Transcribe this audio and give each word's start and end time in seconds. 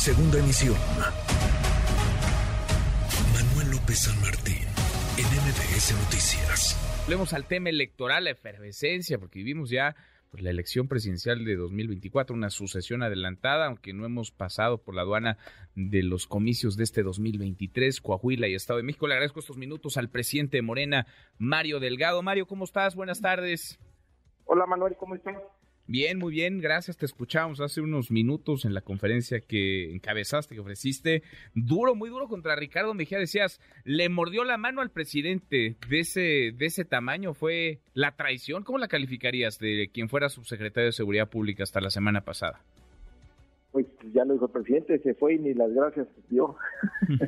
Segunda 0.00 0.38
emisión. 0.38 0.76
Manuel 3.34 3.70
López 3.72 3.98
San 3.98 4.18
Martín, 4.22 4.64
en 5.18 5.26
MBS 5.26 5.92
Noticias. 6.04 7.02
Hablemos 7.04 7.34
al 7.34 7.44
tema 7.44 7.68
electoral, 7.68 8.24
la 8.24 8.30
efervescencia, 8.30 9.18
porque 9.18 9.40
vivimos 9.40 9.68
ya 9.68 9.94
pues, 10.30 10.42
la 10.42 10.48
elección 10.48 10.88
presidencial 10.88 11.44
de 11.44 11.54
2024, 11.54 12.34
una 12.34 12.48
sucesión 12.48 13.02
adelantada, 13.02 13.66
aunque 13.66 13.92
no 13.92 14.06
hemos 14.06 14.30
pasado 14.30 14.78
por 14.78 14.94
la 14.94 15.02
aduana 15.02 15.36
de 15.74 16.02
los 16.02 16.26
comicios 16.26 16.78
de 16.78 16.84
este 16.84 17.02
2023, 17.02 18.00
Coahuila 18.00 18.48
y 18.48 18.54
Estado 18.54 18.78
de 18.78 18.84
México. 18.84 19.06
Le 19.06 19.12
agradezco 19.12 19.40
estos 19.40 19.58
minutos 19.58 19.98
al 19.98 20.08
presidente 20.08 20.62
Morena, 20.62 21.06
Mario 21.36 21.78
Delgado. 21.78 22.22
Mario, 22.22 22.46
¿cómo 22.46 22.64
estás? 22.64 22.94
Buenas 22.94 23.20
tardes. 23.20 23.78
Hola 24.46 24.64
Manuel, 24.64 24.96
¿cómo 24.98 25.14
estás? 25.14 25.36
Bien, 25.90 26.18
muy 26.20 26.32
bien, 26.32 26.60
gracias. 26.60 26.96
Te 26.96 27.04
escuchamos 27.04 27.60
hace 27.60 27.80
unos 27.80 28.12
minutos 28.12 28.64
en 28.64 28.74
la 28.74 28.80
conferencia 28.80 29.40
que 29.40 29.92
encabezaste, 29.92 30.54
que 30.54 30.60
ofreciste. 30.60 31.24
Duro, 31.52 31.96
muy 31.96 32.10
duro 32.10 32.28
contra 32.28 32.54
Ricardo 32.54 32.94
Mejía. 32.94 33.18
Decías, 33.18 33.60
le 33.82 34.08
mordió 34.08 34.44
la 34.44 34.56
mano 34.56 34.82
al 34.82 34.90
presidente 34.90 35.74
de 35.88 35.98
ese, 35.98 36.52
de 36.56 36.66
ese 36.66 36.84
tamaño. 36.84 37.34
¿Fue 37.34 37.80
la 37.92 38.14
traición? 38.14 38.62
¿Cómo 38.62 38.78
la 38.78 38.86
calificarías 38.86 39.58
de 39.58 39.90
quien 39.92 40.08
fuera 40.08 40.28
subsecretario 40.28 40.86
de 40.86 40.92
Seguridad 40.92 41.28
Pública 41.28 41.64
hasta 41.64 41.80
la 41.80 41.90
semana 41.90 42.20
pasada? 42.20 42.62
Pues 43.72 43.86
ya 44.14 44.24
lo 44.24 44.34
dijo 44.34 44.46
el 44.46 44.52
presidente, 44.52 45.00
se 45.00 45.14
fue 45.14 45.34
y 45.34 45.38
ni 45.40 45.54
las 45.54 45.72
gracias 45.72 46.06
dio. 46.28 46.54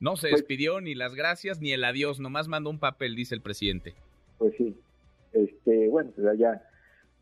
no 0.00 0.16
se 0.16 0.30
pues 0.30 0.40
despidió 0.40 0.80
ni 0.80 0.94
las 0.94 1.14
gracias 1.14 1.60
ni 1.60 1.72
el 1.72 1.84
adiós, 1.84 2.18
nomás 2.18 2.48
mandó 2.48 2.70
un 2.70 2.78
papel, 2.78 3.14
dice 3.14 3.34
el 3.34 3.42
presidente. 3.42 3.92
Pues 4.38 4.54
sí, 4.56 4.74
este, 5.34 5.88
bueno, 5.88 6.10
pues 6.14 6.26
allá, 6.26 6.62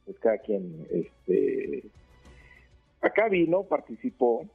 pues 0.04 0.18
cada 0.18 0.38
quien, 0.38 0.86
este, 0.90 1.84
acá 3.00 3.28
vino, 3.28 3.64
participó, 3.64 4.46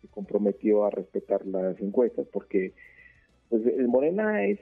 se 0.00 0.08
comprometió 0.08 0.84
a 0.84 0.90
respetar 0.90 1.46
las 1.46 1.80
encuestas, 1.80 2.26
porque 2.32 2.72
pues 3.48 3.64
el 3.66 3.88
Morena 3.88 4.44
es 4.46 4.58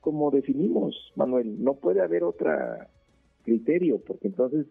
como 0.00 0.30
definimos, 0.30 1.12
Manuel, 1.16 1.62
no 1.64 1.74
puede 1.74 2.02
haber 2.02 2.24
otro 2.24 2.50
criterio, 3.44 3.98
porque 4.00 4.28
entonces 4.28 4.66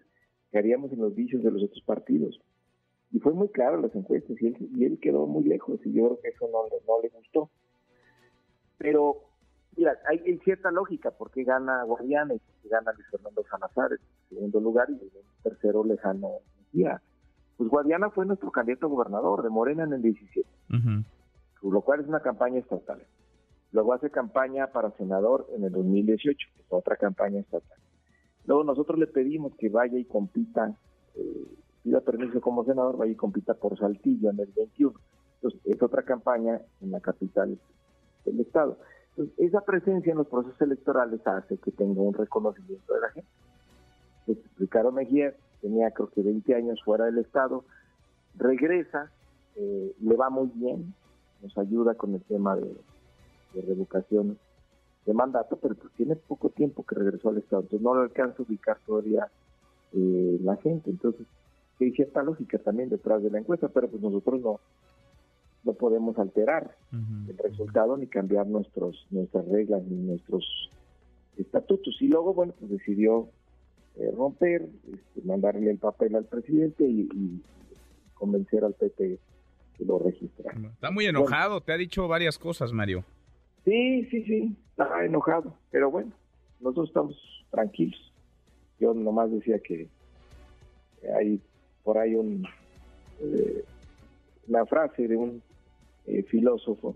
caeríamos 0.51 0.91
en 0.91 0.99
los 0.99 1.15
vicios 1.15 1.43
de 1.43 1.51
los 1.51 1.63
otros 1.63 1.81
partidos. 1.81 2.39
Y 3.11 3.19
fue 3.19 3.33
muy 3.33 3.47
claro 3.49 3.81
las 3.81 3.95
encuestas, 3.95 4.39
y 4.41 4.47
él, 4.47 4.57
y 4.75 4.85
él 4.85 4.99
quedó 4.99 5.25
muy 5.25 5.43
lejos, 5.43 5.79
y 5.85 5.93
yo 5.93 6.05
creo 6.05 6.19
que 6.19 6.29
eso 6.29 6.47
no, 6.51 6.63
no 6.87 7.01
le 7.01 7.09
gustó. 7.09 7.49
Pero 8.77 9.23
Mira, 9.75 9.97
hay, 10.07 10.37
cierta 10.39 10.71
lógica, 10.71 11.11
porque 11.11 11.43
gana 11.43 11.83
Guadiana 11.83 12.35
y 12.35 12.39
porque 12.39 12.69
gana 12.69 12.91
Luis 12.93 13.07
Fernando 13.09 13.43
Salazar 13.49 13.91
en 13.93 13.99
segundo 14.29 14.59
lugar 14.59 14.87
y 14.89 14.93
en 14.93 15.23
tercero 15.41 15.83
lejano 15.83 16.29
Mejía. 16.57 17.01
Pues 17.57 17.69
Guadiana 17.69 18.09
fue 18.09 18.25
nuestro 18.25 18.51
candidato 18.51 18.85
a 18.85 18.89
gobernador 18.89 19.43
de 19.43 19.49
Morena 19.49 19.83
en 19.83 19.93
el 19.93 20.01
17, 20.01 20.47
lo 21.61 21.81
cual 21.81 22.01
es 22.01 22.07
una 22.07 22.19
campaña 22.19 22.59
estatal. 22.59 23.01
Luego 23.71 23.93
hace 23.93 24.11
campaña 24.11 24.67
para 24.67 24.91
senador 24.91 25.47
en 25.55 25.63
el 25.63 25.71
2018, 25.71 26.49
que 26.55 26.61
es 26.61 26.67
otra 26.69 26.95
campaña 26.95 27.39
estatal. 27.39 27.77
Luego 28.45 28.63
nosotros 28.63 28.99
le 28.99 29.07
pedimos 29.07 29.55
que 29.55 29.69
vaya 29.69 29.97
y 29.97 30.05
compita, 30.05 30.75
eh, 31.15 31.47
pida 31.83 32.01
permiso 32.01 32.41
como 32.41 32.65
senador, 32.65 32.97
vaya 32.97 33.13
y 33.13 33.15
compita 33.15 33.53
por 33.53 33.77
Saltillo 33.77 34.29
en 34.29 34.39
el 34.39 34.51
21. 34.55 34.99
Entonces, 35.35 35.61
es 35.65 35.81
otra 35.81 36.03
campaña 36.03 36.59
en 36.81 36.91
la 36.91 36.99
capital 36.99 37.57
del 38.25 38.39
estado 38.39 38.77
esa 39.37 39.61
presencia 39.61 40.11
en 40.11 40.17
los 40.17 40.27
procesos 40.27 40.59
electorales 40.61 41.25
hace 41.25 41.57
que 41.57 41.71
tenga 41.71 42.01
un 42.01 42.13
reconocimiento 42.13 42.93
de 42.93 43.01
la 43.01 43.09
gente. 43.09 43.29
Pues, 44.25 44.37
Ricardo 44.57 44.91
Mejía 44.91 45.33
tenía 45.61 45.91
creo 45.91 46.09
que 46.09 46.21
20 46.21 46.55
años 46.55 46.81
fuera 46.83 47.05
del 47.05 47.19
Estado, 47.19 47.63
regresa, 48.35 49.11
eh, 49.55 49.95
le 50.01 50.15
va 50.15 50.29
muy 50.29 50.49
bien, 50.55 50.93
nos 51.41 51.57
ayuda 51.57 51.95
con 51.95 52.15
el 52.15 52.21
tema 52.23 52.55
de, 52.55 52.75
revocación 53.67 54.39
de 55.05 55.13
mandato, 55.13 55.57
pero 55.61 55.75
pues 55.75 55.93
tiene 55.93 56.15
poco 56.15 56.49
tiempo 56.49 56.83
que 56.83 56.95
regresó 56.95 57.29
al 57.29 57.37
Estado, 57.37 57.61
entonces 57.61 57.83
no 57.83 57.93
lo 57.93 58.01
alcanza 58.01 58.37
a 58.39 58.45
ubicar 58.45 58.77
todavía 58.85 59.27
eh, 59.93 60.39
la 60.41 60.55
gente. 60.57 60.89
Entonces, 60.89 61.27
hay 61.79 61.91
cierta 61.91 62.23
lógica 62.23 62.57
también 62.57 62.89
detrás 62.89 63.21
de 63.21 63.29
la 63.29 63.39
encuesta, 63.39 63.67
pero 63.67 63.89
pues 63.89 64.01
nosotros 64.01 64.41
no, 64.41 64.59
no 65.63 65.73
podemos 65.73 66.17
alterar 66.19 66.75
el 66.91 67.37
resultado 67.37 67.97
ni 67.97 68.07
cambiar 68.07 68.47
nuestros 68.47 69.07
nuestras 69.09 69.47
reglas 69.47 69.83
ni 69.83 69.95
nuestros 69.95 70.69
estatutos. 71.37 71.95
Y 72.01 72.07
luego, 72.07 72.33
bueno, 72.33 72.53
pues 72.59 72.71
decidió 72.71 73.29
eh, 73.95 74.11
romper, 74.15 74.67
este, 74.91 75.21
mandarle 75.23 75.71
el 75.71 75.77
papel 75.77 76.15
al 76.15 76.25
presidente 76.25 76.83
y, 76.83 77.41
convencer 78.15 78.63
al 78.63 78.73
PP 78.73 79.19
que 79.77 79.85
lo 79.85 79.99
registrara. 79.99 80.57
Está 80.73 80.91
muy 80.91 81.05
enojado, 81.05 81.59
te 81.59 81.73
ha 81.73 81.77
dicho 81.77 82.07
varias 82.07 82.37
cosas, 82.37 82.71
Mario. 82.71 83.03
Sí, 83.65 84.05
sí, 84.05 84.23
sí, 84.23 84.55
está 84.69 85.03
enojado, 85.03 85.53
pero 85.71 85.91
bueno, 85.91 86.13
nosotros 86.61 86.87
estamos 86.87 87.45
tranquilos. 87.51 88.13
Yo 88.79 88.93
nomás 88.93 89.29
decía 89.29 89.59
que 89.59 89.89
hay 91.19 91.41
por 91.83 91.97
ahí 91.97 92.15
un, 92.15 92.47
eh, 93.19 93.65
una 94.47 94.65
frase 94.67 95.05
de 95.05 95.17
un 95.17 95.41
eh, 96.05 96.23
filósofo 96.23 96.95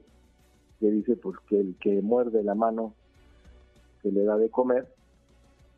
que 0.80 0.92
dice 0.92 1.16
pues 1.16 1.38
que 1.48 1.60
el 1.60 1.76
que 1.80 2.02
muerde 2.02 2.44
la 2.44 2.56
mano 2.56 2.94
que 4.02 4.12
le 4.12 4.24
da 4.24 4.38
de 4.38 4.50
comer 4.50 4.88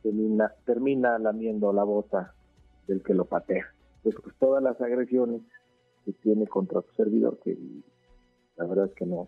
termina, 0.03 0.53
termina 0.65 1.17
lamiendo 1.19 1.71
la 1.73 1.83
bota 1.83 2.33
del 2.87 3.01
que 3.03 3.13
lo 3.13 3.25
patea. 3.25 3.65
Pues, 4.03 4.15
pues 4.21 4.35
todas 4.39 4.63
las 4.63 4.79
agresiones 4.81 5.41
que 6.05 6.13
tiene 6.13 6.47
contra 6.47 6.81
tu 6.81 6.91
servidor, 6.93 7.39
que 7.43 7.57
la 8.57 8.65
verdad 8.65 8.87
es 8.87 8.93
que 8.93 9.05
no 9.05 9.27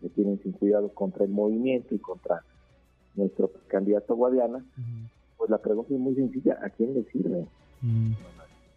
me 0.00 0.08
tienen 0.10 0.40
sin 0.42 0.52
cuidado 0.52 0.88
contra 0.90 1.24
el 1.24 1.30
movimiento 1.30 1.94
y 1.94 1.98
contra 1.98 2.44
nuestro 3.14 3.50
candidato 3.66 4.14
Guadiana, 4.14 4.64
pues 5.36 5.50
la 5.50 5.58
pregunta 5.58 5.92
es 5.94 6.00
muy 6.00 6.14
sencilla, 6.14 6.58
¿a 6.62 6.70
quién 6.70 6.94
le 6.94 7.04
sirve? 7.04 7.46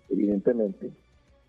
Evidentemente, 0.10 0.92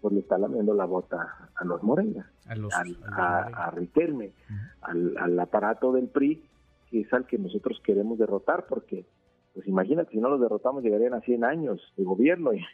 pues 0.03 0.15
le 0.15 0.21
está 0.21 0.37
lamiendo 0.37 0.75
la 0.75 0.85
bota 0.85 1.51
a 1.55 1.65
los 1.65 1.81
Morenas, 1.85 2.27
a, 2.47 2.57
los, 2.57 2.75
a, 2.75 3.71
Riquelme, 3.71 4.33
al, 4.81 5.39
aparato 5.39 5.93
del 5.93 6.09
PRI, 6.09 6.43
que 6.91 7.03
es 7.03 7.13
al 7.13 7.25
que 7.25 7.39
nosotros 7.39 7.81
queremos 7.85 8.19
derrotar, 8.19 8.67
porque, 8.67 9.07
pues 9.55 9.67
imagínate, 9.69 10.11
si 10.11 10.19
no 10.19 10.29
los 10.29 10.41
derrotamos 10.41 10.83
llegarían 10.83 11.15
a 11.15 11.21
100 11.21 11.45
años 11.45 11.81
de 11.97 12.03
gobierno 12.03 12.53
y, 12.53 12.67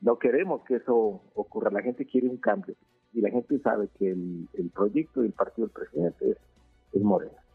no 0.00 0.18
queremos 0.18 0.62
que 0.64 0.76
eso 0.76 1.22
ocurra, 1.34 1.70
la 1.70 1.82
gente 1.82 2.06
quiere 2.06 2.28
un 2.28 2.38
cambio 2.38 2.74
y 3.12 3.20
la 3.20 3.30
gente 3.30 3.58
sabe 3.60 3.88
que 3.98 4.10
el, 4.10 4.70
proyecto 4.74 5.20
del 5.20 5.32
partido 5.32 5.68
del 5.68 5.74
presidente 5.74 6.30
es, 6.30 6.38
es 6.92 7.02
Morena. 7.02 7.45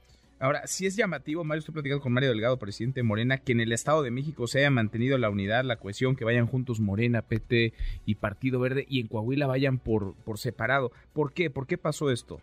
Ahora, 0.42 0.66
sí 0.66 0.88
es 0.88 0.96
llamativo, 0.96 1.44
Mario, 1.44 1.60
estoy 1.60 1.74
platicando 1.74 2.02
con 2.02 2.14
Mario 2.14 2.30
Delgado, 2.30 2.58
presidente 2.58 3.02
de 3.02 3.04
Morena, 3.04 3.38
que 3.38 3.52
en 3.52 3.60
el 3.60 3.72
Estado 3.72 4.02
de 4.02 4.10
México 4.10 4.48
se 4.48 4.58
haya 4.58 4.72
mantenido 4.72 5.16
la 5.20 5.30
unidad, 5.30 5.64
la 5.64 5.76
cohesión, 5.76 6.16
que 6.16 6.26
vayan 6.26 6.48
juntos 6.48 6.80
Morena, 6.80 7.22
PT 7.22 7.74
y 8.08 8.16
Partido 8.16 8.60
Verde, 8.60 8.84
y 8.90 9.02
en 9.02 9.08
Coahuila 9.08 9.46
vayan 9.46 9.78
por, 9.78 10.16
por 10.26 10.40
separado. 10.40 10.92
¿Por 11.14 11.32
qué? 11.32 11.52
¿Por 11.52 11.68
qué 11.68 11.78
pasó 11.78 12.10
esto? 12.10 12.40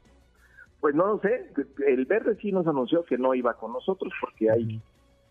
Pues 0.80 0.94
no 0.94 1.08
lo 1.08 1.20
sé. 1.20 1.50
El 1.88 2.06
Verde 2.06 2.36
sí 2.40 2.52
nos 2.52 2.68
anunció 2.68 3.04
que 3.04 3.18
no 3.18 3.34
iba 3.34 3.54
con 3.54 3.72
nosotros 3.72 4.12
porque 4.20 4.48
hay 4.48 4.80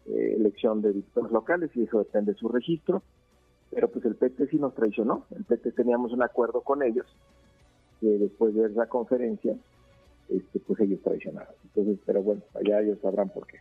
eh, 0.08 0.36
elección 0.38 0.82
de 0.82 0.92
diputados 0.92 1.32
locales 1.32 1.72
y 1.74 1.84
eso 1.84 2.00
depende 2.00 2.34
de 2.34 2.38
su 2.38 2.50
registro. 2.50 3.02
Pero 3.72 3.90
pues 3.90 4.04
el 4.04 4.16
PT 4.16 4.48
sí 4.48 4.58
nos 4.58 4.76
traicionó. 4.76 5.26
El 5.34 5.46
PT 5.46 5.72
teníamos 5.72 6.12
un 6.12 6.22
acuerdo 6.22 6.60
con 6.60 6.84
ellos 6.84 7.06
que 8.02 8.08
después 8.08 8.54
de 8.56 8.66
esa 8.66 8.88
conferencia 8.88 9.56
este, 10.30 10.60
pues 10.60 10.80
ellos 10.80 11.00
traicionaron. 11.04 11.54
Entonces, 11.64 12.00
pero 12.06 12.22
bueno, 12.22 12.42
allá 12.54 12.82
ellos 12.82 13.00
sabrán 13.02 13.30
por 13.30 13.48
qué. 13.48 13.58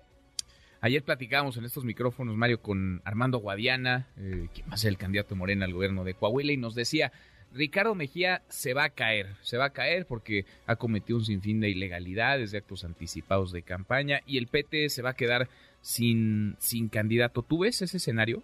Ayer 0.81 1.03
platicábamos 1.03 1.57
en 1.57 1.65
estos 1.65 1.85
micrófonos, 1.85 2.37
Mario, 2.37 2.61
con 2.61 3.01
Armando 3.05 3.39
Guadiana, 3.39 4.09
eh, 4.19 4.49
quien 4.55 4.69
va 4.69 4.75
a 4.75 4.77
ser 4.77 4.91
el 4.91 4.99
candidato 4.99 5.35
Morena 5.35 5.65
al 5.65 5.73
gobierno 5.73 6.05
de 6.05 6.15
Coahuila, 6.15 6.53
y 6.53 6.57
nos 6.57 6.75
decía, 6.75 7.13
Ricardo 7.53 7.95
Mejía 7.95 8.43
se 8.49 8.75
va 8.75 8.85
a 8.85 8.91
caer, 8.91 9.35
se 9.41 9.57
va 9.57 9.67
a 9.67 9.71
caer 9.71 10.07
porque 10.07 10.45
ha 10.67 10.77
cometido 10.77 11.19
un 11.19 11.25
sinfín 11.25 11.61
de 11.61 11.71
ilegalidades, 11.71 12.53
de 12.53 12.59
actos 12.59 12.85
anticipados 12.85 13.53
de 13.53 13.63
campaña, 13.63 14.21
y 14.27 14.39
el 14.39 14.49
PT 14.49 14.91
se 14.91 15.03
va 15.03 15.11
a 15.11 15.15
quedar 15.15 15.49
sin, 15.81 16.57
sin 16.59 16.89
candidato. 16.89 17.43
¿Tú 17.43 17.61
ves 17.61 17.81
ese 17.83 17.97
escenario? 17.97 18.43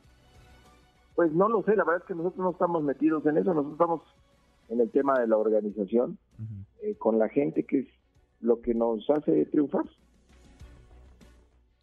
Pues 1.14 1.32
no 1.32 1.49
lo 1.49 1.62
sé, 1.62 1.76
la 1.76 1.85
verdad 1.85 2.02
es 2.02 2.08
que 2.08 2.14
nosotros 2.14 2.43
no 2.43 2.50
estamos 2.52 2.82
metidos 2.82 3.26
en 3.26 3.37
eso, 3.37 3.52
nosotros 3.52 3.75
estamos 3.75 4.02
en 4.70 4.81
el 4.81 4.91
tema 4.91 5.20
de 5.20 5.26
la 5.26 5.37
organización, 5.37 6.19
eh, 6.82 6.94
con 6.96 7.19
la 7.19 7.29
gente 7.29 7.64
que 7.64 7.81
es 7.81 7.88
lo 8.43 8.61
que 8.61 8.75
nos 8.75 9.09
hace 9.09 9.47
triunfar. 9.47 9.85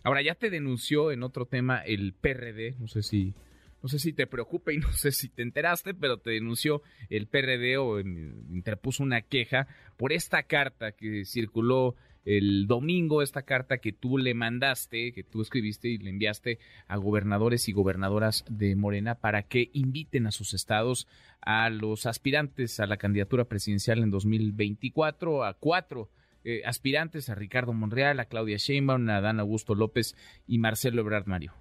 Ahora 0.04 0.22
ya 0.22 0.36
te 0.36 0.50
denunció 0.50 1.12
en 1.12 1.24
otro 1.24 1.46
tema 1.46 1.80
el 1.80 2.14
PRD, 2.14 2.76
no 2.80 2.88
sé 2.88 3.02
si 3.02 3.34
no 3.82 3.88
sé 3.88 3.98
si 3.98 4.12
te 4.12 4.28
preocupa 4.28 4.74
y 4.74 4.78
no 4.78 4.92
sé 4.92 5.12
si 5.12 5.30
te 5.30 5.42
enteraste, 5.42 5.94
pero 5.94 6.18
te 6.18 6.32
denunció 6.32 6.82
el 7.10 7.28
PRD 7.28 7.78
o 7.78 8.00
interpuso 8.00 9.04
una 9.04 9.22
queja 9.22 9.68
por 9.98 10.12
esta 10.14 10.44
carta 10.44 10.92
que 10.92 11.26
circuló 11.26 11.96
el 12.26 12.68
domingo 12.68 13.22
esta 13.22 13.44
carta 13.44 13.78
que 13.78 13.92
tú 13.94 14.18
le 14.18 14.34
mandaste, 14.34 15.14
que 15.14 15.24
tú 15.24 15.42
escribiste 15.42 15.88
y 15.88 15.98
le 15.98 16.10
enviaste 16.10 16.60
a 16.88 16.98
gobernadores 16.98 17.68
y 17.70 17.72
gobernadoras 17.72 18.46
de 18.50 18.76
Morena 18.76 19.16
para 19.16 19.44
que 19.44 19.70
inviten 19.74 20.28
a 20.28 20.32
sus 20.32 20.54
estados 20.54 21.08
a 21.42 21.70
los 21.70 22.06
aspirantes 22.06 22.80
a 22.80 22.86
la 22.86 22.98
candidatura 22.98 23.46
presidencial 23.46 24.04
en 24.04 24.12
2024, 24.12 25.44
a 25.44 25.54
cuatro 25.54 26.10
eh, 26.50 26.62
aspirantes, 26.66 27.30
a 27.30 27.36
Ricardo 27.36 27.74
Monreal, 27.74 28.20
a 28.20 28.26
Claudia 28.26 28.58
Sheinbaum, 28.58 29.10
a 29.10 29.22
Dan 29.22 29.40
Augusto 29.40 29.76
López 29.76 30.16
y 30.48 30.60
Marcelo 30.60 31.02
Ebrard 31.02 31.28
Mario. 31.28 31.54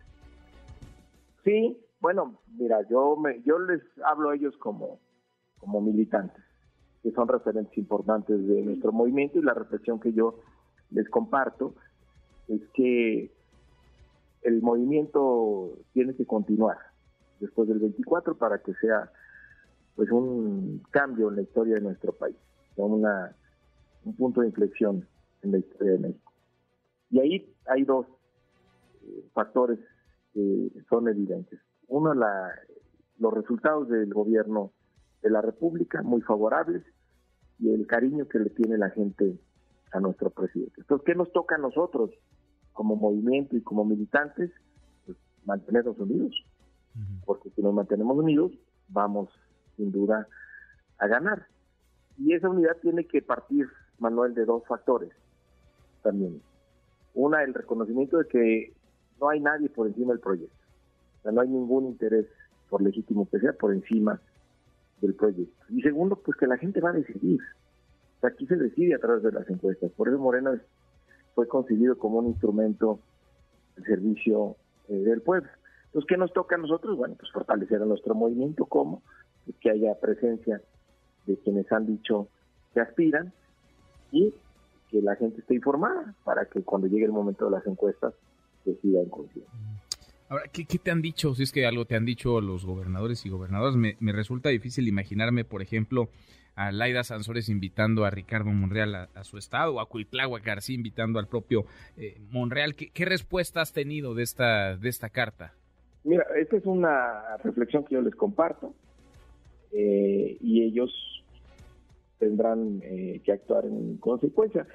Sí, 1.44 1.78
bueno, 2.00 2.40
mira, 2.56 2.78
yo 2.88 3.16
les 3.60 3.82
hablo 4.04 4.30
a 4.30 4.36
ellos 4.36 4.56
como, 4.58 5.00
como 5.58 5.80
militantes, 5.80 6.44
que 7.02 7.10
son 7.12 7.28
referentes 7.28 7.76
importantes 7.76 8.46
de 8.46 8.62
nuestro 8.62 8.92
movimiento 8.92 9.38
y 9.38 9.42
la 9.42 9.54
reflexión 9.54 10.00
que 10.00 10.12
yo 10.12 10.40
les 10.90 11.08
comparto 11.08 11.74
es 12.48 12.60
que 12.74 13.30
el 14.42 14.62
movimiento 14.62 15.72
tiene 15.92 16.14
que 16.14 16.24
continuar 16.24 16.78
después 17.40 17.68
del 17.68 17.78
24 17.78 18.36
para 18.36 18.58
que 18.58 18.74
sea 18.74 19.10
pues 19.96 20.10
un 20.10 20.82
cambio 20.90 21.28
en 21.28 21.36
la 21.36 21.42
historia 21.42 21.74
de 21.74 21.80
nuestro 21.80 22.12
país, 22.12 22.36
una, 22.76 23.34
un 24.04 24.16
punto 24.16 24.40
de 24.40 24.48
inflexión 24.48 25.06
en 25.42 25.52
la 25.52 25.58
historia 25.58 25.92
de 25.92 25.98
México. 25.98 26.32
Y 27.10 27.20
ahí 27.20 27.54
hay 27.66 27.84
dos 27.84 28.06
eh, 29.02 29.24
factores 29.32 29.78
que 30.32 30.70
son 30.88 31.08
evidentes. 31.08 31.60
Uno, 31.88 32.14
la, 32.14 32.52
los 33.18 33.32
resultados 33.32 33.88
del 33.88 34.12
gobierno 34.12 34.72
de 35.22 35.30
la 35.30 35.40
República, 35.40 36.02
muy 36.02 36.20
favorables, 36.22 36.82
y 37.58 37.70
el 37.70 37.86
cariño 37.86 38.28
que 38.28 38.38
le 38.38 38.50
tiene 38.50 38.78
la 38.78 38.90
gente 38.90 39.38
a 39.92 40.00
nuestro 40.00 40.30
presidente. 40.30 40.74
Entonces, 40.78 41.04
¿qué 41.06 41.14
nos 41.14 41.32
toca 41.32 41.56
a 41.56 41.58
nosotros 41.58 42.10
como 42.72 42.96
movimiento 42.96 43.56
y 43.56 43.62
como 43.62 43.84
militantes? 43.84 44.50
Pues 45.06 45.18
mantenernos 45.44 45.98
unidos, 45.98 46.34
porque 47.24 47.50
si 47.50 47.62
nos 47.62 47.74
mantenemos 47.74 48.16
unidos, 48.16 48.52
vamos 48.88 49.28
sin 49.76 49.90
duda 49.90 50.28
a 50.98 51.06
ganar. 51.06 51.46
Y 52.16 52.34
esa 52.34 52.48
unidad 52.48 52.76
tiene 52.82 53.06
que 53.06 53.22
partir, 53.22 53.66
Manuel, 53.98 54.34
de 54.34 54.44
dos 54.44 54.64
factores 54.66 55.12
también. 56.02 56.40
Una, 57.14 57.42
el 57.42 57.54
reconocimiento 57.54 58.18
de 58.18 58.26
que 58.26 58.72
no 59.20 59.28
hay 59.28 59.40
nadie 59.40 59.68
por 59.68 59.86
encima 59.86 60.12
del 60.12 60.20
proyecto. 60.20 60.56
O 61.18 61.22
sea, 61.22 61.32
no 61.32 61.40
hay 61.40 61.48
ningún 61.48 61.86
interés, 61.86 62.26
por 62.68 62.82
legítimo 62.82 63.28
que 63.28 63.40
sea, 63.40 63.52
por 63.52 63.72
encima 63.72 64.20
del 65.00 65.14
proyecto. 65.14 65.64
Y 65.68 65.82
segundo, 65.82 66.16
pues 66.16 66.36
que 66.38 66.46
la 66.46 66.56
gente 66.56 66.80
va 66.80 66.90
a 66.90 66.94
decidir. 66.94 67.40
O 68.16 68.20
sea, 68.20 68.30
aquí 68.30 68.46
se 68.46 68.56
decide 68.56 68.94
a 68.94 68.98
través 68.98 69.22
de 69.22 69.32
las 69.32 69.48
encuestas. 69.48 69.90
Por 69.92 70.08
eso 70.08 70.18
Morena 70.18 70.60
fue 71.34 71.48
concebido 71.48 71.98
como 71.98 72.18
un 72.18 72.28
instrumento 72.28 73.00
de 73.76 73.84
servicio 73.84 74.56
eh, 74.88 74.94
del 74.94 75.22
pueblo. 75.22 75.48
Entonces, 75.86 76.08
¿qué 76.08 76.16
nos 76.16 76.32
toca 76.32 76.56
a 76.56 76.58
nosotros? 76.58 76.96
Bueno, 76.96 77.16
pues 77.18 77.32
fortalecer 77.32 77.80
a 77.82 77.86
nuestro 77.86 78.14
movimiento, 78.14 78.66
como 78.66 79.02
pues, 79.44 79.56
que 79.58 79.70
haya 79.70 79.98
presencia 79.98 80.60
de 81.26 81.36
quienes 81.38 81.70
han 81.72 81.86
dicho 81.86 82.28
que 82.74 82.80
aspiran 82.80 83.32
y 84.12 84.32
que 84.90 85.02
la 85.02 85.16
gente 85.16 85.40
esté 85.40 85.54
informada 85.54 86.14
para 86.24 86.46
que 86.46 86.62
cuando 86.62 86.86
llegue 86.86 87.04
el 87.04 87.12
momento 87.12 87.44
de 87.44 87.50
las 87.52 87.66
encuestas 87.66 88.14
decida 88.64 89.00
en 89.00 89.08
conciencia. 89.08 89.52
Ahora, 90.28 90.44
¿qué, 90.52 90.64
te 90.64 90.90
han 90.90 91.00
dicho? 91.00 91.34
Si 91.34 91.42
es 91.42 91.52
que 91.52 91.66
algo 91.66 91.86
te 91.86 91.96
han 91.96 92.04
dicho 92.04 92.40
los 92.40 92.66
gobernadores 92.66 93.24
y 93.24 93.30
gobernadoras, 93.30 93.76
me, 93.76 93.96
resulta 94.12 94.50
difícil 94.50 94.86
imaginarme, 94.86 95.44
por 95.44 95.62
ejemplo, 95.62 96.10
a 96.54 96.70
Laida 96.70 97.02
Sansores 97.02 97.48
invitando 97.48 98.04
a 98.04 98.10
Ricardo 98.10 98.50
Monreal 98.50 98.94
a, 98.94 99.24
su 99.24 99.38
estado, 99.38 99.76
o 99.76 99.80
a 99.80 99.88
Cuitlagua 99.88 100.40
García 100.40 100.74
invitando 100.74 101.18
al 101.18 101.28
propio 101.28 101.64
eh, 101.96 102.20
Monreal. 102.30 102.74
¿Qué, 102.74 103.04
respuesta 103.06 103.62
has 103.62 103.72
tenido 103.72 104.14
de 104.14 104.22
esta, 104.22 104.76
de 104.76 104.88
esta 104.90 105.08
carta? 105.08 105.54
Mira, 106.04 106.26
esta 106.38 106.56
es 106.56 106.66
una 106.66 107.36
reflexión 107.42 107.84
que 107.84 107.94
yo 107.94 108.02
les 108.02 108.14
comparto 108.14 108.74
eh, 109.72 110.36
y 110.40 110.62
ellos 110.62 110.90
tendrán 112.18 112.80
eh, 112.82 113.20
que 113.24 113.32
actuar 113.32 113.64
en 113.64 113.96
consecuencia. 113.98 114.66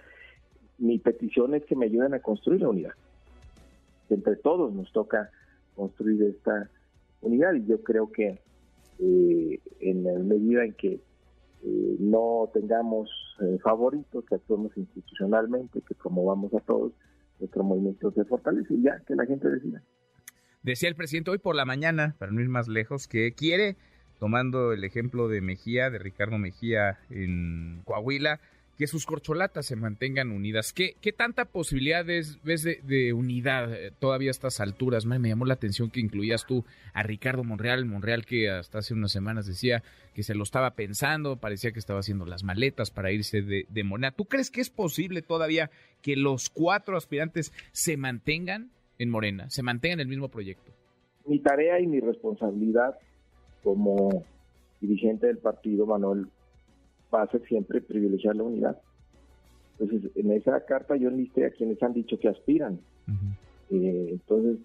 Mi 0.77 0.99
petición 0.99 1.53
es 1.55 1.63
que 1.65 1.75
me 1.75 1.85
ayuden 1.85 2.13
a 2.13 2.19
construir 2.19 2.61
la 2.61 2.69
unidad. 2.69 2.93
Entre 4.09 4.35
todos 4.37 4.73
nos 4.73 4.91
toca 4.91 5.31
construir 5.75 6.23
esta 6.23 6.69
unidad 7.21 7.53
y 7.53 7.65
yo 7.65 7.81
creo 7.83 8.11
que 8.11 8.39
eh, 8.99 9.59
en 9.79 10.03
la 10.03 10.19
medida 10.19 10.65
en 10.65 10.73
que 10.73 10.93
eh, 11.65 11.95
no 11.99 12.49
tengamos 12.53 13.09
eh, 13.41 13.57
favoritos, 13.63 14.25
que 14.25 14.35
actuemos 14.35 14.75
institucionalmente, 14.77 15.81
que 15.81 15.95
promovamos 15.95 16.53
a 16.53 16.59
todos, 16.59 16.91
nuestro 17.39 17.63
movimiento 17.63 18.11
se 18.11 18.25
fortalece 18.25 18.73
y 18.73 18.83
ya 18.83 18.99
que 19.07 19.15
la 19.15 19.25
gente 19.25 19.49
decida. 19.49 19.81
Decía 20.61 20.89
el 20.89 20.95
presidente 20.95 21.31
hoy 21.31 21.39
por 21.39 21.55
la 21.55 21.65
mañana, 21.65 22.15
para 22.19 22.31
no 22.31 22.41
ir 22.41 22.49
más 22.49 22.67
lejos, 22.67 23.07
que 23.07 23.33
quiere, 23.33 23.77
tomando 24.23 24.71
el 24.71 24.85
ejemplo 24.85 25.27
de 25.27 25.41
Mejía, 25.41 25.89
de 25.89 25.99
Ricardo 25.99 26.37
Mejía 26.37 26.97
en 27.09 27.81
Coahuila, 27.83 28.39
que 28.77 28.87
sus 28.87 29.05
corcholatas 29.05 29.65
se 29.65 29.75
mantengan 29.75 30.31
unidas. 30.31 30.71
¿Qué, 30.71 30.95
qué 31.01 31.11
tanta 31.11 31.43
posibilidad 31.43 32.05
ves 32.05 32.39
de, 32.63 33.11
unidad 33.11 33.73
eh, 33.73 33.91
todavía 33.99 34.29
a 34.29 34.31
estas 34.31 34.61
alturas? 34.61 35.05
Me, 35.05 35.19
llamó 35.19 35.43
la 35.43 35.55
atención 35.55 35.89
que 35.89 35.99
incluías 35.99 36.45
tú 36.45 36.63
a 36.93 37.03
Ricardo 37.03 37.43
Monreal, 37.43 37.83
Monreal 37.83 38.25
que 38.25 38.49
hasta 38.49 38.77
hace 38.77 38.93
unas 38.93 39.11
semanas 39.11 39.45
decía 39.45 39.83
que 40.15 40.23
se 40.23 40.35
lo 40.35 40.43
estaba 40.43 40.71
pensando, 40.71 41.35
parecía 41.35 41.73
que 41.73 41.79
estaba 41.79 41.99
haciendo 41.99 42.25
las 42.25 42.45
maletas 42.45 42.91
para 42.91 43.11
irse 43.11 43.41
de, 43.41 43.65
de 43.67 43.83
Moneda. 43.83 44.11
¿Tú 44.11 44.23
crees 44.23 44.49
que 44.49 44.61
es 44.61 44.69
posible 44.69 45.21
todavía 45.21 45.69
que 46.01 46.15
los 46.15 46.49
cuatro 46.49 46.95
aspirantes 46.95 47.51
se 47.73 47.97
mantengan 47.97 48.71
en 48.99 49.09
Morena, 49.09 49.49
se 49.49 49.63
mantengan 49.63 49.99
en 49.99 50.03
el 50.03 50.07
mismo 50.07 50.29
proyecto? 50.29 50.71
Mi 51.25 51.39
tarea 51.39 51.81
y 51.81 51.87
mi 51.87 51.99
responsabilidad 51.99 52.95
como 53.63 54.23
dirigente 54.81 55.27
del 55.27 55.37
partido, 55.37 55.85
Manuel, 55.85 56.27
va 57.13 57.23
a 57.23 57.31
ser 57.31 57.41
siempre 57.47 57.81
privilegiar 57.81 58.35
la 58.35 58.43
unidad. 58.43 58.81
Entonces, 59.79 60.11
en 60.15 60.31
esa 60.31 60.65
carta 60.65 60.95
yo 60.95 61.09
enlisté 61.09 61.45
a 61.45 61.51
quienes 61.51 61.81
han 61.81 61.93
dicho 61.93 62.19
que 62.19 62.29
aspiran. 62.29 62.79
Eh, 63.69 64.07
entonces, 64.11 64.59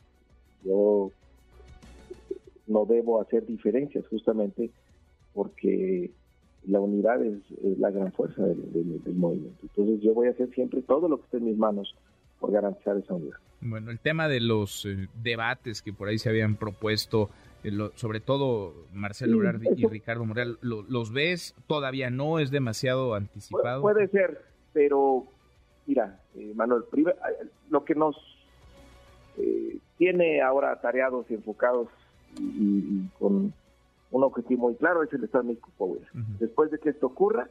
yo 0.65 1.13
no 2.67 2.85
debo 2.85 3.21
hacer 3.21 3.47
diferencias 3.47 4.07
justamente 4.09 4.71
porque 5.33 6.11
la 6.67 6.81
unidad 6.81 7.25
es, 7.25 7.39
la 7.79 7.91
gran 7.91 8.13
fuerza 8.13 8.43
del, 8.43 8.59
movimiento. 9.15 9.59
Entonces, 9.63 10.03
yo 10.03 10.13
voy 10.15 10.29
a 10.29 10.33
hacer 10.33 10.51
siempre 10.51 10.83
todo 10.83 11.09
lo 11.09 11.19
que 11.19 11.25
esté 11.25 11.37
en 11.39 11.45
mis 11.45 11.57
manos 11.57 11.95
por 12.41 12.53
garantizar 12.53 12.97
esa 12.97 13.15
unidad. 13.15 13.37
Bueno, 13.61 13.91
el 13.91 13.99
tema 13.99 14.29
de 14.29 14.41
los 14.41 14.85
eh, 14.85 15.09
debates 15.23 15.83
que 15.83 15.93
por 15.93 16.09
ahí 16.09 16.19
se 16.19 16.29
habían 16.29 16.57
propuesto 16.57 17.31
eh, 17.65 17.91
sobre 17.95 18.21
todo 18.21 18.75
Marcelo 18.93 19.37
Ebrard 19.37 19.63
y 19.77 19.87
Ricardo 19.87 20.25
Morel, 20.25 20.59
¿los 20.61 21.13
ves? 21.13 21.55
¿Todavía 21.67 22.11
no 22.11 22.39
es 22.39 22.51
demasiado 22.51 23.15
anticipado? 23.15 23.83
puede 23.83 24.09
ser, 24.09 24.43
pero 24.73 25.27
mira, 25.87 26.21
eh, 26.37 26.53
Manuel, 26.55 26.85
eh, 26.97 27.47
lo 27.71 27.85
que 27.85 27.95
nos 27.95 28.17
tiene 29.97 30.41
ahora 30.41 30.81
tareados 30.81 31.27
y 31.31 31.35
enfocados 31.35 31.89
y, 32.39 33.07
con 33.19 33.53
un 34.11 34.25
objetivo 34.25 34.69
muy 34.69 34.77
claro 34.77 35.03
es 35.03 35.13
el 35.13 35.25
Estado 35.25 35.45
de 35.45 35.51
México 35.51 35.99
Después 36.41 36.71
de 36.71 36.79
que 36.79 36.91
esto 36.91 37.07
ocurra, 37.07 37.49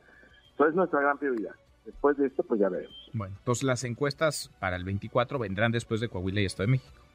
eso 0.53 0.67
es 0.67 0.75
nuestra 0.75 1.01
gran 1.01 1.17
prioridad. 1.17 1.53
Después 1.85 2.17
de 2.17 2.27
esto, 2.27 2.43
pues 2.43 2.59
ya 2.59 2.67
veremos. 2.67 3.09
Bueno, 3.13 3.35
entonces 3.37 3.63
las 3.63 3.85
encuestas 3.85 4.51
para 4.59 4.75
el 4.75 4.83
24 4.83 5.39
vendrán 5.39 5.71
después 5.71 6.01
de 6.01 6.09
Coahuila 6.09 6.41
y 6.41 6.45
Estado 6.45 6.67
de 6.67 6.71
México. 6.71 7.06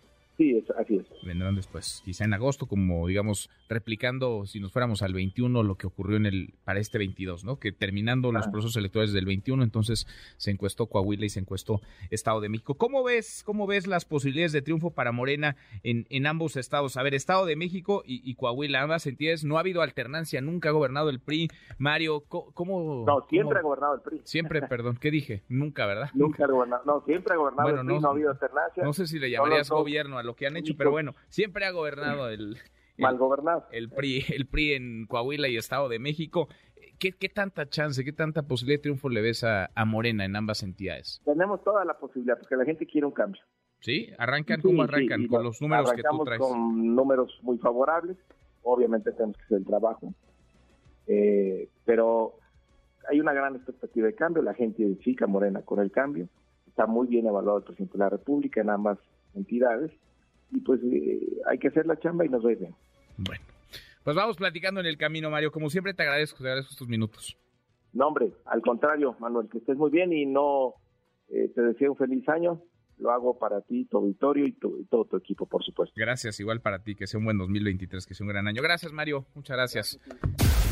Sí, 0.43 0.65
así 0.77 0.97
es. 0.97 1.07
Vendrán 1.23 1.55
después, 1.55 2.03
quizá 2.05 2.25
en 2.25 2.35
agosto, 2.35 2.67
como 2.67 3.07
digamos, 3.07 3.49
replicando, 3.69 4.45
si 4.45 4.59
nos 4.59 4.73
fuéramos 4.73 5.03
al 5.03 5.15
21, 5.15 5.63
lo 5.63 5.77
que 5.77 5.87
ocurrió 5.87 6.17
en 6.17 6.27
el 6.27 6.55
para 6.65 6.81
este 6.81 6.99
22, 6.99 7.45
¿no? 7.45 7.61
Que 7.61 7.71
terminando 7.71 8.33
los 8.33 8.49
procesos 8.49 8.77
electorales 8.77 9.13
del 9.13 9.25
21, 9.25 9.63
entonces 9.63 10.09
se 10.37 10.51
encuestó 10.51 10.87
Coahuila 10.87 11.27
y 11.27 11.29
se 11.29 11.39
encuestó 11.39 11.81
Estado 12.11 12.41
de 12.41 12.49
México. 12.49 12.75
¿Cómo 12.75 13.05
ves, 13.05 13.45
cómo 13.47 13.69
ves 13.69 13.87
las 13.87 14.05
posibilidades 14.05 14.51
de 14.51 14.63
triunfo 14.63 14.91
para 14.91 15.13
Morena 15.13 15.55
en, 15.85 16.07
en 16.11 16.27
ambos 16.27 16.57
estados? 16.57 16.97
A 16.97 17.05
ver, 17.05 17.15
Estado 17.15 17.47
de 17.47 17.55
México 17.55 18.03
y, 18.05 18.35
Coahuila, 18.35 18.83
ambas 18.83 19.07
entidades, 19.07 19.45
no 19.45 19.59
ha 19.59 19.61
habido 19.61 19.81
alternancia, 19.81 20.41
nunca 20.41 20.71
ha 20.71 20.73
gobernado 20.73 21.09
el 21.09 21.21
PRI. 21.21 21.51
Mario, 21.79 22.25
¿cómo? 22.27 23.05
No, 23.07 23.25
siempre 23.29 23.61
ha 23.61 23.63
gobernado 23.63 23.95
el 23.95 24.01
PRI. 24.01 24.23
Siempre, 24.25 24.63
perdón, 24.63 24.99
¿qué 25.01 25.13
dije? 25.13 25.45
Nunca, 25.49 25.87
¿verdad? 25.87 26.11
Nunca 26.15 26.45
ha 26.45 26.49
gobernado, 26.49 26.83
no, 26.85 27.01
siempre 27.05 27.35
ha 27.35 27.37
gobernado 27.37 27.69
el 27.69 27.87
PRI, 27.87 28.01
no, 28.01 28.09
ha 28.09 28.11
habido 28.11 28.31
alternancia. 28.31 28.83
No 28.83 28.93
sé 28.93 29.07
si 29.07 29.21
le 29.21 29.31
llamarías 29.31 29.71
gobierno 29.71 30.19
lo 30.23 30.32
que 30.35 30.47
han 30.47 30.57
hecho, 30.57 30.75
pero 30.77 30.91
bueno, 30.91 31.15
siempre 31.29 31.65
ha 31.65 31.71
gobernado 31.71 32.29
el, 32.29 32.57
mal 32.99 33.17
gobernado 33.17 33.67
el 33.73 33.91
PRI, 33.91 34.25
el 34.35 34.47
PRI 34.47 34.73
en 34.75 35.07
Coahuila 35.07 35.49
y 35.49 35.57
Estado 35.57 35.89
de 35.89 35.99
México. 35.99 36.49
¿Qué, 36.99 37.13
qué 37.13 37.29
tanta 37.29 37.69
chance, 37.69 38.05
qué 38.05 38.13
tanta 38.13 38.43
posibilidad 38.43 38.79
de 38.79 38.83
triunfo 38.83 39.09
le 39.09 39.23
ves 39.23 39.45
a, 39.45 39.69
Morena 39.87 40.25
en 40.25 40.37
ambas 40.37 40.63
entidades? 40.63 41.21
Tenemos 41.25 41.63
toda 41.65 41.85
la 41.85 41.99
posibilidad, 41.99 42.39
porque 42.39 42.55
la 42.57 42.65
gente 42.65 42.87
quiere 42.87 43.07
un 43.07 43.13
cambio. 43.13 43.43
¿Sí? 43.81 44.13
¿Arrancan 44.19 44.61
como 44.61 44.83
arrancan? 44.83 45.27
con 45.27 45.43
los 45.43 45.61
números 45.61 45.93
que 45.93 46.03
tú 46.03 46.25
traes. 46.25 46.41
con 46.41 46.95
números 46.95 47.37
muy 47.43 47.59
favorables. 47.59 48.17
Obviamente 48.63 49.11
tenemos 49.11 49.37
que 49.37 49.43
hacer 49.43 49.59
el 49.59 49.67
trabajo. 49.67 50.15
Eh, 51.09 51.69
pero 51.85 52.35
hay 53.11 53.19
una 53.19 53.33
gran 53.33 53.57
expectativa 53.57 54.07
de 54.07 54.15
cambio. 54.15 54.41
La 54.41 54.55
gente 54.55 54.83
identifica 54.83 55.27
Morena 55.27 55.63
con 55.63 55.81
el 55.81 55.91
cambio 55.91 56.29
está 56.73 56.87
muy 56.87 57.07
bien 57.07 57.27
evaluado 57.27 57.59
el 57.59 57.65
presidente 57.65 57.93
de 57.93 57.99
la 57.99 58.09
República 58.09 58.63
en 58.63 58.71
ambas 58.71 58.99
entidades 59.35 59.93
y 60.53 60.61
pues 60.61 60.81
eh, 60.85 61.41
hay 61.47 61.59
que 61.59 61.69
hacer 61.69 61.87
la 61.87 61.99
chamba 61.99 62.25
y 62.25 62.29
nos 62.29 62.45
va 62.45 62.49
bien. 62.49 62.75
Bueno, 63.17 63.45
pues 64.05 64.17
vamos 64.17 64.37
platicando 64.37 64.81
en 64.81 64.87
el 64.87 64.97
camino, 64.97 65.31
Mario. 65.31 65.51
Como 65.51 65.71
siempre 65.71 65.95
te 65.95 66.03
agradezco, 66.03 66.39
te 66.39 66.49
agradezco 66.49 66.73
estos 66.73 66.89
minutos. 66.89 67.37
No, 67.93 68.09
hombre, 68.09 68.33
al 68.47 68.63
contrario, 68.63 69.17
Manuel, 69.19 69.49
que 69.51 69.59
estés 69.59 69.77
muy 69.77 69.91
bien 69.91 70.13
y 70.13 70.27
no 70.27 70.75
eh, 71.29 71.51
te 71.55 71.63
deseo 71.63 71.93
un 71.93 71.99
feliz 71.99 72.29
año. 72.29 72.63
Lo 72.99 73.11
hago 73.11 73.39
para 73.39 73.61
ti, 73.63 73.87
tu 73.87 73.99
auditorio 73.99 74.47
y, 74.47 74.51
y, 74.51 74.85
todo 74.85 75.05
tu 75.07 75.17
equipo, 75.17 75.47
por 75.47 75.65
supuesto. 75.65 75.95
Gracias, 75.97 76.39
igual 76.39 76.61
para 76.61 76.83
ti, 76.83 76.95
que 76.95 77.07
sea 77.07 77.19
un 77.19 77.25
buen 77.25 77.39
2023, 77.39 78.07
que 78.07 78.15
sea 78.15 78.25
un 78.25 78.33
gran 78.33 78.47
año. 78.47 78.63
Gracias, 78.63 78.93
Mario. 78.93 79.27
Muchas 79.35 79.57
gracias. 79.57 80.72